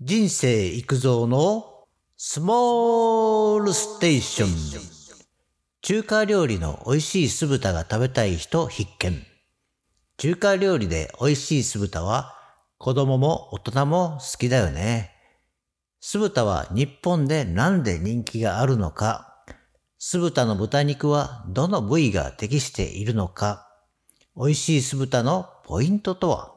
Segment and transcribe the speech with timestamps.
[0.00, 4.48] 人生育造のスモールステーション。
[5.82, 9.26] 中華料理の美味しい酢豚が食べたい人必見。
[10.16, 12.32] 中華料理で美味しい酢豚は
[12.78, 15.10] 子供も大人も好きだよね。
[15.98, 19.42] 酢豚は日本でなんで人気があるのか、
[19.98, 23.66] 酢豚の豚肉はどの部位が適しているのか、
[24.36, 26.54] 美味しい酢豚のポイントとは、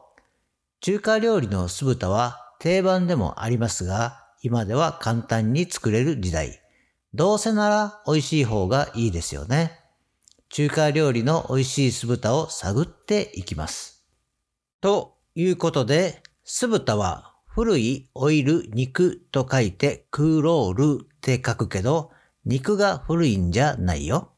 [0.80, 6.62] 中華料理の酢豚は定番でもありますが、今では簡単に作れる時代。
[7.12, 9.80] どうせなら美味しい方がいいですよね。
[10.50, 14.06] 中華料理の美味しい酢豚を探っていきます。
[14.80, 22.12] ということで、酢豚は古いオイル肉と書いてクーロールって書くけど、
[22.46, 24.34] 肉が古いんじゃないよ。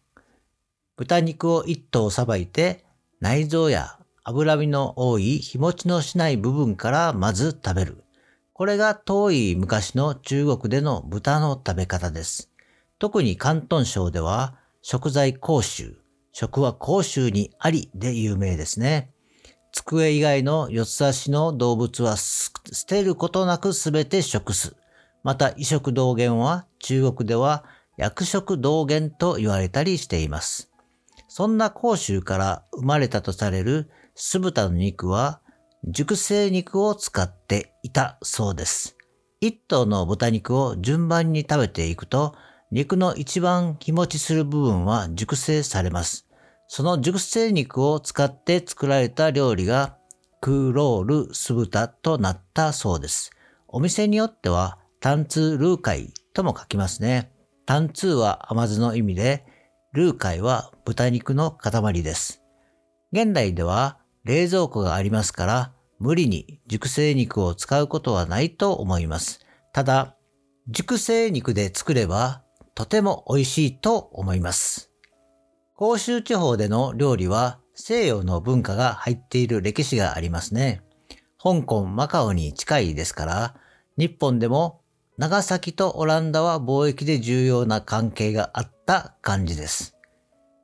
[0.95, 2.85] 豚肉を一頭さばいて
[3.19, 8.02] 内臓や脂身の多い日持ちのしない部分からまず食べる。
[8.53, 12.51] これが遠い昔の中国での豚の食べ方です。
[12.99, 15.97] 特に広東省では食材講習、
[16.31, 19.09] 食は講習にありで有名ですね。
[19.71, 22.51] 机以外の四つ足の動物は捨
[22.87, 24.75] てることなくすべて食す。
[25.23, 27.63] また、異食同源は中国では
[27.97, 30.69] 薬食同源と言われたりしています。
[31.27, 35.39] そんな甲州から生まれたとされる酢豚の肉は
[35.85, 38.95] 熟成肉を使っていたそうです。
[39.41, 42.35] 一頭の豚肉を順番に食べていくと
[42.71, 46.25] 肉の一番日持ちする部分は熟成されます。
[46.69, 49.97] その熟成肉を使って作られた料理が
[50.39, 53.31] クーロール酢豚となったそうです。
[53.67, 57.29] お店によってはタンツールーカイとも書きますね。
[57.65, 59.45] タンツーは甘酢の意味で、
[59.91, 62.41] ルーカイは豚肉の塊です。
[63.11, 69.41] 現代では冷蔵庫がありますから、無理に熟成肉を使うことはないと思います。
[69.73, 70.15] ただ、
[70.67, 72.43] 熟成肉で作れば
[72.75, 74.91] とても美味しいと思います。
[75.75, 80.81] 甲州地方での料理は西洋の文化が入っている歴史がありますね。
[81.41, 83.55] 香港、マカオに近いですから、
[83.97, 84.81] 日本でも
[85.17, 89.95] 長崎とオランダは貿易で重要な関係があった感じです。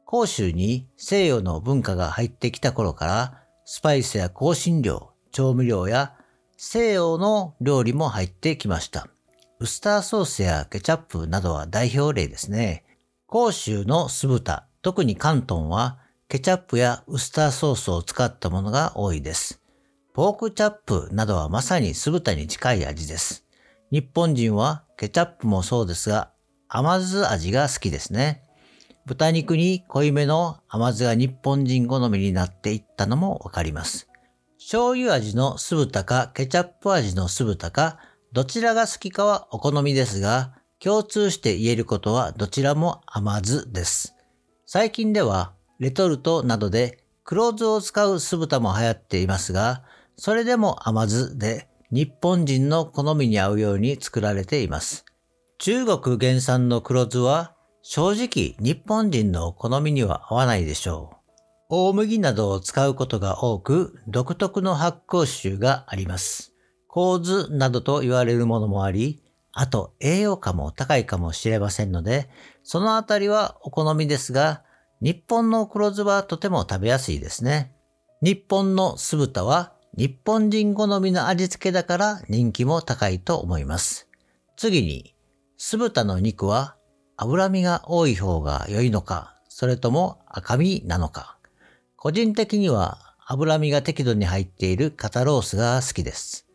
[0.06, 3.39] 甲州に西洋の文化が入ってきた頃から、
[3.72, 6.16] スパイスや香辛料、調味料や
[6.58, 9.08] 西洋の料理も入ってきました。
[9.60, 12.84] ウスターソースやケチャップなどは代表例ですね。
[13.28, 16.00] 甲州の酢豚、特に関東は
[16.30, 19.62] ケチャップやウスターソースを使ったものが多いです。
[20.16, 23.46] ポークチャップなどはまさに酢豚に近い味です。
[23.92, 26.32] 日本人はケチャップもそうですが
[26.70, 28.42] 甘酢味が好きですね。
[29.10, 34.08] 豚肉に濃いめの甘酢が日本人好みになっていったのもわかります。
[34.60, 37.98] 醤油味の酢豚かケチャップ味の酢豚か
[38.34, 44.14] どちらが好きかはお好みですが共通して言えることはどちらも甘酢です。
[44.68, 49.82] 最近ではレトルトなどで黒酢を使う酢豚も流行っていますが、
[50.18, 55.04] それでも甘酢で日本人の好みに合うように作られています。
[55.58, 61.16] 中国原産の黒酢は正直日本人の好みには合わないでしょう。
[61.70, 66.54] 大麦などを使うことが多く独特の発酵臭があります。
[66.88, 72.30] 麹などと言われるものもあり、あと栄養価も高いかもしれませんので、
[72.64, 74.64] そのあたりはお好みですが、
[75.02, 77.72] 日本の黒酢はとても食べやすいですね。
[78.22, 84.10] 日本の酢豚は日本人好みの味付けだから人気も高いと思います。
[84.58, 85.16] 次に、
[85.58, 86.76] 酢豚の肉は
[87.22, 91.38] 脂身が多い方が良いのか、それとも赤身なのか。
[91.98, 96.48] 個人的には脂身が適度に入っている肩ロースが好きです。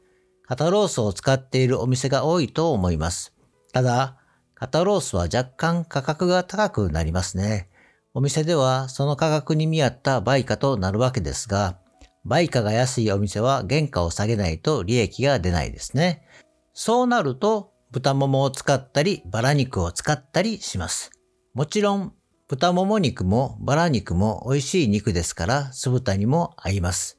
[0.47, 3.35] 肩ロースを使っているお店が多いと思います。
[3.75, 4.17] ただ、
[4.55, 7.69] 肩ロースは若干価格が高くなりますね。
[8.15, 11.77] お店ではその価格に見合った売価となるわけですが、
[12.25, 16.27] 売価が安いお店は原価を下げないと利益が出ないですね。
[16.73, 21.13] そうなると豚ももを使ったりバラ肉を使ったりします。
[21.55, 22.13] もちろん
[22.49, 27.19] 豚もも肉もバラ肉も美味しい肉ですから酢豚にも合います。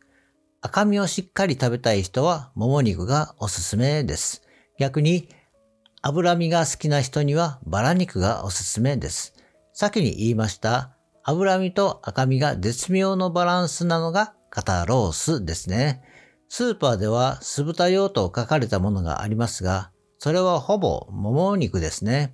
[0.60, 4.42] 赤身をしっかり食べたい人はもも肉がおすすめです。
[4.78, 5.30] 逆に
[6.02, 9.34] 脂身が好きな人にはバラ肉がおすすめです。
[9.72, 16.04] 先に言いました脂身と赤身が絶妙のバランスなのが肩ロースですね。
[16.50, 19.92] スーパーでは酢豚用と書かれたものがありますが、
[20.26, 22.34] それはほぼもも肉ですね。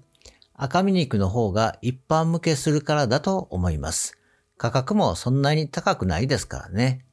[0.54, 4.18] 赤身肉の方が一般向けするからだと思います。
[4.56, 7.06] 価格もそんなに高くないですからね。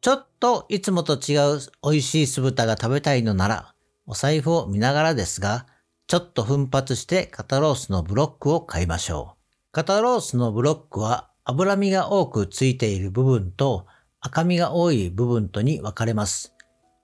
[0.00, 3.72] ちょっといつもと違う美味しい酢豚が食べたいのなら、
[4.04, 5.66] お財布を見ながらですが、
[6.08, 9.42] ちょっと奮発して肩ロースのブロックを買いましょう。
[9.70, 13.86] 肩ロースのブロックは脂身が多くついている部分と
[14.18, 16.52] 赤身が多い部分とに分かれます。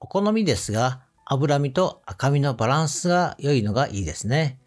[0.01, 4.61] お好みですが、脂身と赤身のバランスが良いのがいいですね。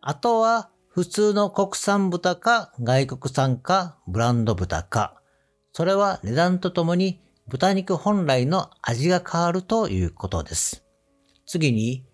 [0.00, 5.20] あとは普通の国産豚か外国産かブランド豚か。
[5.72, 10.84] それは値段とともに豚肉本来の味が変わるということです。
[11.46, 12.06] 次に、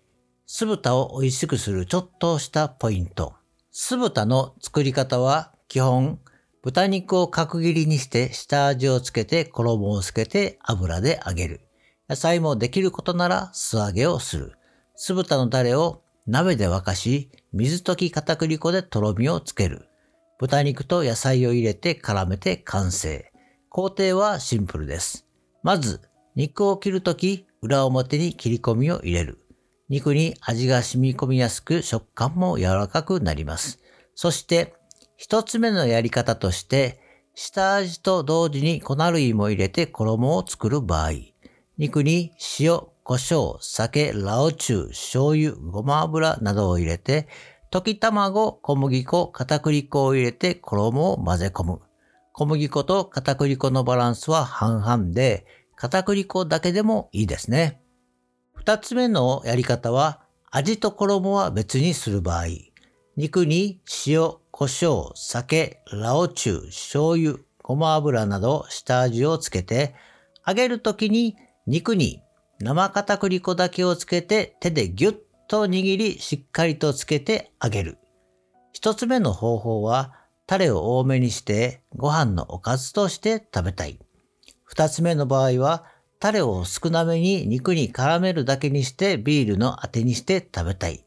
[0.47, 3.35] 酢豚を美味しくするちょっとしたポイント。
[3.71, 6.19] 酢豚の作り方は基本、
[6.63, 11.61] 豚肉を角切りにして下味をつけて衣をつけて油で揚げる。
[12.11, 14.57] 野菜もできることなら素揚げをする。
[14.97, 19.87] 酢豚のタレを鍋で沸かし、水溶き片栗粉でとろみをつける。
[20.37, 23.31] 豚肉と野菜を入れて絡めて完成。
[23.69, 25.25] 工程はシンプルです。
[25.63, 26.01] まず、
[26.35, 29.39] 肉を切るとき、裏表に切り込みを入れる。
[29.87, 33.79] 肉に味が染み込みやすく食感も柔らかくなります。
[34.15, 34.75] そして、
[35.15, 36.99] 一つ目のやり方として、
[37.35, 41.11] 下味と同時に粉類も入れて衣を作る場合、
[41.77, 47.27] 肉に塩、胡椒、酒、ラオチュウ、醤油、ごま油などを入れて、
[47.71, 51.79] 溶き卵、小麦粉、片栗粉を入れて衣を混ぜ込む。
[52.33, 55.45] 小麦粉と片栗粉のバランスは半々で、
[55.75, 57.81] 片栗粉だけでもいいですね。
[58.53, 60.21] 二つ目のやり方は、
[60.51, 62.45] 味と衣は別にする場合、
[63.15, 69.95] 肉に塩、胡椒、酒、ラオチュウ、醤油、ごま油など下味をつけて、
[70.45, 72.21] 揚げるときに肉に
[72.59, 75.17] 生片栗粉だけをつけて手でギュッ
[75.47, 77.97] と握りしっかりとつけて揚げる。
[78.73, 80.13] 一つ目の方法は、
[80.47, 83.99] タレを多めにしてご飯のおかずとして食べたい。
[84.63, 85.85] 二つ目の場合は、
[86.19, 91.03] タレを少なめに肉に絡めるだけにしてビールのあてにして食べたい。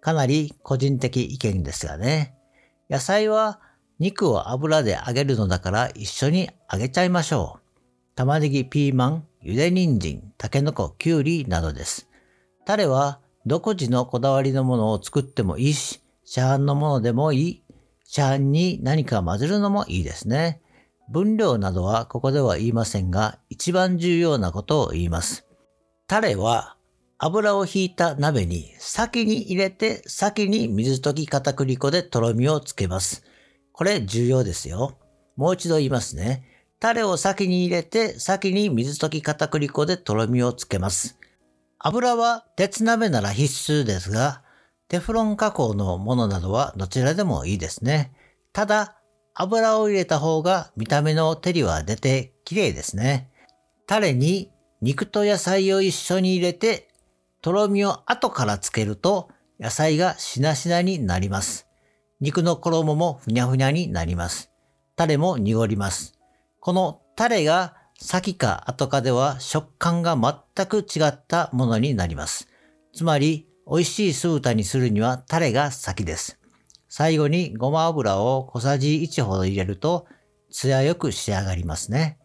[0.00, 2.34] かなり個人的意見ですがね。
[2.90, 3.60] 野菜は
[3.98, 7.60] 肉を油で揚げるのだから一緒に揚げちゃいましょう。
[8.14, 12.08] 玉ねぎ、ピーマン、ゆで人参、タケノコ、きゅうりなどです。
[12.66, 17.62] タレは独自のこだわりのものを作ってもいいし、市販のものでもいい。
[18.04, 20.60] 市販に何か混ぜるのもいいですね。
[21.08, 25.46] 分量などはここでは言いませんが、一番重要なことを言います。
[26.08, 26.76] タレは
[27.18, 33.24] 油を引いた鍋に先に入れて先に水溶き片栗粉でとろみをつけます。
[33.72, 34.98] これ重要ですよ。
[35.36, 36.44] もう一度言いますね。
[36.80, 41.18] タレを先に入れて先に水溶き片栗粉でとろみをつけます。
[41.78, 44.42] 油は鉄鍋なら必須ですが、
[44.88, 48.12] テフロン加工のものなどはどちらでもいいですね。
[48.52, 48.96] ただ、
[49.34, 53.30] 油を入れた方が見た目の照りは出て綺麗ですね。
[53.86, 56.88] タレに肉と野菜を一緒に入れて、
[57.42, 59.28] とろみを後からつけると
[59.60, 61.66] 野菜がしなしなになります。
[62.20, 64.50] 肉の衣もふにゃふにゃになります。
[64.96, 66.17] タレも濁ります。
[66.68, 70.18] このタレが先か後かでは食感が
[70.54, 72.46] 全く違ったものになります。
[72.92, 76.38] つまり、美味しい酢豚にするにはタレが先です。
[76.90, 80.08] 最後にごま油を小さじ1ほど入れると、
[80.50, 82.18] 艶よく仕上がりますね。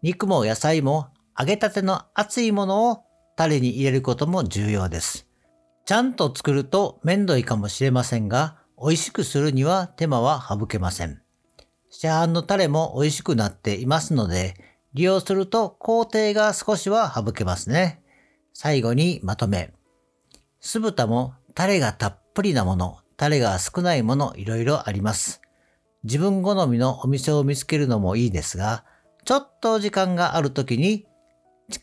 [0.00, 1.08] 肉も野菜も
[1.38, 3.02] 揚げたての熱いものを
[3.36, 5.28] タレに入れることも重要です。
[5.84, 11.20] ちゃんと作ると面倒いかもしれませんが、美味しくするには手間は省けません。
[11.94, 14.54] 市販のタレも美味しくなっていますので、
[14.94, 18.02] 利用すると工程が少しは省けますね。
[18.54, 19.74] 最後にまとめ。
[20.58, 25.42] 酢豚もタレがたっぷりなもの、タレが少ないものいろいろあります。
[26.02, 28.84] 自分好みのお店を見つけるのもいいですが、
[29.26, 31.04] ちょっと時間がある時に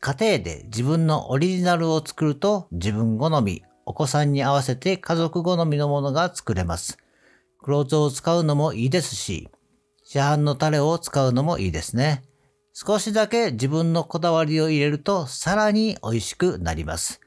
[0.02, 6.98] 家庭で自分のオリジナルを作ると自分好み、お子さんに合わせて家族好みのものが作れます。
[7.62, 9.50] 黒酢を使うのもいいですし、
[10.12, 12.24] 市販のタレを使うのもいいですね。
[12.74, 17.22] 少しだけ自分のこだわりを入れるとさらに美味しくなります。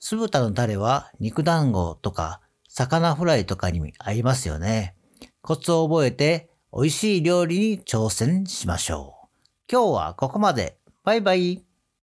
[0.00, 4.96] 酢豚のタレは肉団子とか魚フライとかに合いますよね。
[5.42, 9.28] コツを覚えて美味しい料理に挑戦しましょう。
[9.70, 10.76] 今日はここまで。
[11.04, 11.64] バイバイ。